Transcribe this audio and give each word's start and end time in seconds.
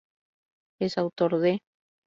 Es 0.79 0.97
autor 0.97 1.29
de 1.43 1.61